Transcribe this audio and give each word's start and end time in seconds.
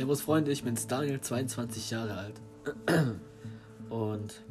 Servus 0.00 0.22
Freunde, 0.22 0.50
ich 0.50 0.64
bin 0.64 0.78
Daniel, 0.88 1.20
22 1.20 1.90
Jahre 1.90 2.16
alt. 2.16 2.40
Und 3.90 4.42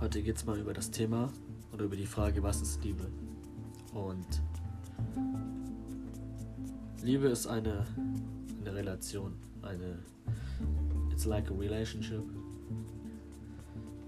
heute 0.00 0.22
geht 0.22 0.36
es 0.36 0.46
mal 0.46 0.58
über 0.58 0.72
das 0.72 0.90
Thema 0.90 1.30
oder 1.74 1.84
über 1.84 1.96
die 1.96 2.06
Frage, 2.06 2.42
was 2.42 2.62
ist 2.62 2.82
Liebe? 2.82 3.06
Und 3.92 4.24
Liebe 7.02 7.28
ist 7.28 7.46
eine, 7.46 7.86
eine 8.62 8.74
Relation, 8.74 9.34
eine 9.60 9.98
It's 11.12 11.26
like 11.26 11.50
a 11.50 11.54
relationship. 11.54 12.24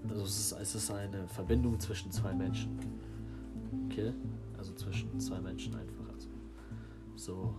Also 0.09 0.23
es 0.23 0.39
ist, 0.39 0.51
es 0.59 0.73
ist 0.73 0.89
eine 0.89 1.27
Verbindung 1.27 1.79
zwischen 1.79 2.11
zwei 2.11 2.33
Menschen. 2.33 2.79
Okay? 3.85 4.13
Also 4.57 4.73
zwischen 4.73 5.19
zwei 5.19 5.39
Menschen 5.39 5.75
einfach. 5.75 6.11
Also 6.11 6.29
so. 7.15 7.55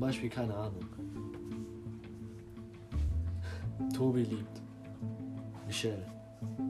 Zum 0.00 0.08
Beispiel, 0.08 0.30
keine 0.30 0.54
Ahnung. 0.54 0.86
Tobi 3.94 4.22
liebt 4.22 4.62
Michelle. 5.66 6.06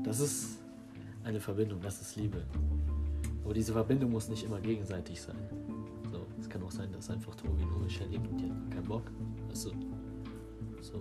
Das 0.02 0.19
ist 0.19 0.59
eine 1.23 1.38
Verbindung, 1.38 1.80
das 1.80 2.01
ist 2.01 2.16
Liebe. 2.16 2.43
Aber 3.45 3.55
diese 3.55 3.73
Verbindung 3.73 4.11
muss 4.11 4.29
nicht 4.29 4.43
immer 4.43 4.59
gegenseitig 4.59 5.23
sein. 5.23 5.37
So, 6.11 6.27
es 6.41 6.51
kann 6.51 6.61
auch 6.65 6.73
sein, 6.73 6.91
dass 6.91 7.09
einfach 7.09 7.37
Tobi 7.37 7.65
nur 7.66 7.79
Michelle 7.79 8.11
liebt 8.11 8.27
und 8.27 8.37
die 8.37 8.51
hat 8.51 8.69
keinen 8.73 8.88
Bock. 8.88 9.05
Weißt 9.49 9.66
du? 9.66 9.71
So. 10.80 11.01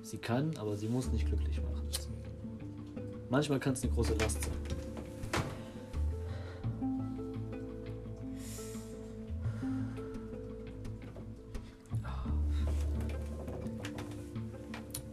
Sie 0.00 0.16
kann, 0.16 0.56
aber 0.56 0.74
sie 0.74 0.88
muss 0.88 1.12
nicht 1.12 1.26
glücklich 1.26 1.60
machen. 1.60 1.86
Manchmal 3.28 3.60
kann 3.60 3.74
es 3.74 3.82
eine 3.82 3.92
große 3.92 4.14
Last 4.14 4.42
sein. 4.42 4.85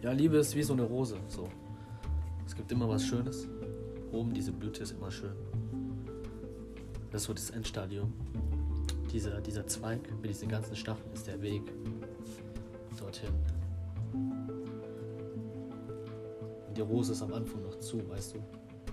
Ja, 0.04 0.12
Liebe 0.12 0.36
ist 0.36 0.54
wie 0.54 0.64
so 0.64 0.74
eine 0.74 0.84
Rose. 0.84 1.16
So. 1.30 1.48
Es 2.46 2.54
gibt 2.54 2.70
immer 2.74 2.90
was 2.90 3.06
Schönes. 3.06 3.48
Oben 4.12 4.34
diese 4.34 4.52
Blüte 4.52 4.84
ist 4.84 4.92
immer 4.92 5.10
schön. 5.10 5.32
Das 7.10 7.22
ist 7.22 7.28
so 7.28 7.34
das 7.34 7.52
Endstadium. 7.52 8.12
Dieser, 9.14 9.40
dieser 9.40 9.66
Zweig 9.66 10.02
mit 10.22 10.30
diesen 10.30 10.50
ganzen 10.50 10.76
Stacheln 10.76 11.10
ist 11.14 11.26
der 11.26 11.42
Weg 11.42 11.62
dorthin. 13.00 13.30
Und 16.68 16.76
die 16.76 16.82
Rose 16.82 17.14
ist 17.14 17.22
am 17.22 17.32
Anfang 17.32 17.62
noch 17.62 17.80
zu, 17.80 18.06
weißt 18.10 18.36
du? 18.36 18.40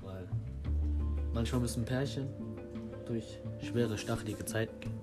Weil 0.05 0.28
manchmal 1.34 1.62
müssen 1.62 1.84
Pärchen 1.84 2.28
durch 3.06 3.41
schwere, 3.61 3.98
stachelige 3.98 4.44
Zeiten 4.44 4.78
gehen, 4.78 5.00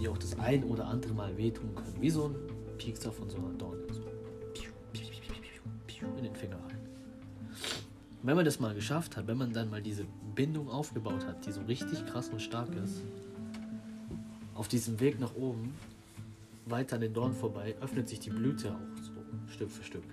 die 0.00 0.08
auch 0.08 0.18
das 0.18 0.36
ein 0.40 0.64
oder 0.64 0.88
andere 0.88 1.14
Mal 1.14 1.36
wehtun 1.36 1.76
können. 1.76 2.00
Wie 2.00 2.10
so 2.10 2.24
ein 2.24 2.34
Piekser 2.76 3.12
von 3.12 3.30
so 3.30 3.36
einer 3.36 3.50
Dorne. 3.50 3.82
Wenn 8.22 8.36
man 8.36 8.44
das 8.44 8.60
mal 8.60 8.74
geschafft 8.74 9.16
hat, 9.16 9.26
wenn 9.26 9.36
man 9.36 9.52
dann 9.52 9.70
mal 9.70 9.82
diese 9.82 10.04
Bindung 10.34 10.68
aufgebaut 10.68 11.26
hat, 11.26 11.44
die 11.44 11.52
so 11.52 11.62
richtig 11.62 12.06
krass 12.06 12.28
und 12.28 12.40
stark 12.40 12.68
ist, 12.76 13.02
auf 14.54 14.68
diesem 14.68 15.00
Weg 15.00 15.18
nach 15.18 15.34
oben, 15.34 15.74
weiter 16.66 16.96
an 16.96 17.00
den 17.00 17.12
Dorn 17.12 17.34
vorbei, 17.34 17.74
öffnet 17.80 18.08
sich 18.08 18.20
die 18.20 18.30
Blüte 18.30 18.72
auch 18.72 19.02
so 19.02 19.12
Stück 19.52 19.70
für 19.70 19.82
Stück. 19.82 20.04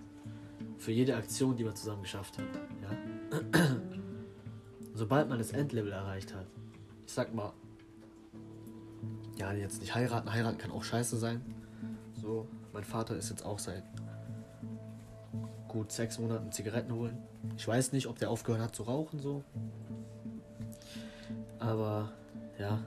Für 0.78 0.92
jede 0.92 1.16
Aktion, 1.16 1.56
die 1.56 1.64
man 1.64 1.76
zusammen 1.76 2.02
geschafft 2.02 2.38
hat. 2.38 2.48
Ja? 2.82 3.78
Sobald 4.94 5.30
man 5.30 5.38
das 5.38 5.52
Endlevel 5.52 5.92
erreicht 5.92 6.34
hat, 6.34 6.48
ich 7.06 7.14
sag 7.14 7.34
mal, 7.34 7.54
ja, 9.38 9.54
jetzt 9.54 9.82
nicht 9.82 9.94
heiraten, 9.94 10.34
heiraten 10.34 10.58
kann 10.58 10.72
auch 10.72 10.84
scheiße 10.84 11.18
sein. 11.18 11.42
So, 12.22 12.48
mein 12.74 12.84
Vater 12.84 13.16
ist 13.16 13.30
jetzt 13.30 13.46
auch 13.46 13.60
seit 13.60 13.84
gut 15.70 15.92
sechs 15.94 16.20
Monaten 16.20 16.52
Zigaretten 16.52 16.94
holen. 16.94 17.18
Ich 17.56 17.66
weiß 17.66 17.94
nicht, 17.94 18.08
ob 18.08 18.20
der 18.20 18.30
aufgehört 18.30 18.62
hat 18.62 18.76
zu 18.76 18.84
rauchen, 18.84 19.20
so. 19.20 19.44
Aber, 21.60 22.12
ja. 22.58 22.80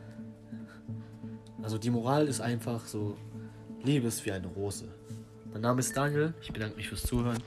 Also 1.62 1.78
die 1.78 1.90
Moral 1.90 2.26
ist 2.26 2.40
einfach 2.40 2.86
so, 2.86 3.16
Liebe 3.82 4.08
ist 4.08 4.26
wie 4.26 4.32
eine 4.32 4.48
Rose. 4.48 4.88
Mein 5.52 5.62
Name 5.62 5.80
ist 5.80 5.96
Daniel, 5.96 6.34
ich 6.42 6.52
bedanke 6.52 6.76
mich 6.76 6.88
fürs 6.88 7.02
Zuhören 7.02 7.42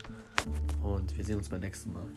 und 0.82 1.16
wir 1.16 1.24
sehen 1.24 1.38
uns 1.38 1.50
beim 1.50 1.62
nächsten 1.62 1.94
Mal. 1.94 2.08